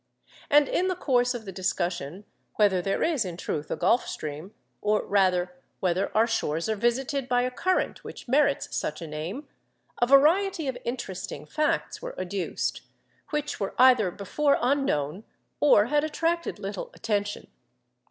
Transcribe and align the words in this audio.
And 0.49 0.67
in 0.67 0.87
the 0.87 0.95
course 0.95 1.35
of 1.35 1.45
the 1.45 1.51
discussion 1.51 2.25
whether 2.55 2.81
there 2.81 3.03
is 3.03 3.23
in 3.23 3.37
truth 3.37 3.69
a 3.69 3.75
Gulf 3.75 4.07
Stream—or 4.07 5.05
rather 5.05 5.53
whether 5.79 6.09
our 6.17 6.25
shores 6.25 6.67
are 6.67 6.75
visited 6.75 7.29
by 7.29 7.43
a 7.43 7.51
current 7.51 8.03
which 8.03 8.27
merits 8.27 8.75
such 8.75 9.03
a 9.03 9.07
name—a 9.07 10.07
variety 10.07 10.67
of 10.67 10.75
interesting 10.85 11.45
facts 11.45 12.01
were 12.01 12.19
adduced, 12.19 12.81
which 13.29 13.59
were 13.59 13.75
either 13.77 14.09
before 14.09 14.57
unknown 14.59 15.23
or 15.59 15.85
had 15.85 16.03
attracted 16.03 16.57
little 16.57 16.89
attention. 16.95 17.45